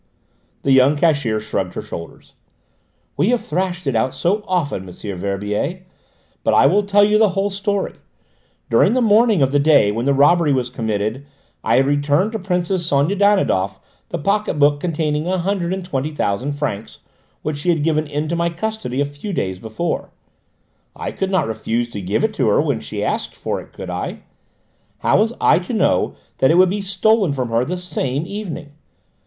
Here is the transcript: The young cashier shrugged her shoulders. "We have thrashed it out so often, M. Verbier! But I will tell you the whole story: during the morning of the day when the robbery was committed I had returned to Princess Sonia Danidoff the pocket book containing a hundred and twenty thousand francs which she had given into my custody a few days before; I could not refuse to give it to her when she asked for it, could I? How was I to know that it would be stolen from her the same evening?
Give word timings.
The 0.63 0.71
young 0.71 0.95
cashier 0.95 1.39
shrugged 1.39 1.75
her 1.75 1.81
shoulders. 1.83 2.33
"We 3.17 3.29
have 3.29 3.45
thrashed 3.45 3.85
it 3.85 3.95
out 3.95 4.15
so 4.15 4.43
often, 4.47 4.89
M. 4.89 4.89
Verbier! 5.15 5.81
But 6.43 6.55
I 6.55 6.65
will 6.65 6.81
tell 6.81 7.03
you 7.05 7.19
the 7.19 7.37
whole 7.37 7.51
story: 7.51 7.93
during 8.67 8.93
the 8.93 9.01
morning 9.03 9.43
of 9.43 9.51
the 9.51 9.59
day 9.59 9.91
when 9.91 10.05
the 10.07 10.13
robbery 10.15 10.53
was 10.53 10.71
committed 10.71 11.27
I 11.63 11.75
had 11.75 11.85
returned 11.85 12.31
to 12.31 12.39
Princess 12.39 12.83
Sonia 12.83 13.15
Danidoff 13.15 13.79
the 14.09 14.17
pocket 14.17 14.55
book 14.55 14.79
containing 14.79 15.27
a 15.27 15.37
hundred 15.37 15.71
and 15.71 15.85
twenty 15.85 16.09
thousand 16.09 16.53
francs 16.53 17.01
which 17.43 17.57
she 17.59 17.69
had 17.69 17.83
given 17.83 18.07
into 18.07 18.35
my 18.35 18.49
custody 18.49 19.01
a 19.01 19.05
few 19.05 19.31
days 19.33 19.59
before; 19.59 20.09
I 20.95 21.11
could 21.11 21.29
not 21.29 21.47
refuse 21.47 21.91
to 21.91 22.01
give 22.01 22.23
it 22.23 22.33
to 22.33 22.47
her 22.47 22.59
when 22.59 22.79
she 22.79 23.03
asked 23.05 23.35
for 23.35 23.61
it, 23.61 23.71
could 23.71 23.91
I? 23.91 24.23
How 24.97 25.19
was 25.19 25.33
I 25.39 25.59
to 25.59 25.73
know 25.73 26.15
that 26.39 26.49
it 26.49 26.55
would 26.55 26.71
be 26.71 26.81
stolen 26.81 27.33
from 27.33 27.49
her 27.49 27.63
the 27.63 27.77
same 27.77 28.25
evening? 28.25 28.71